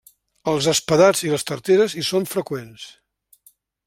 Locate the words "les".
1.33-1.45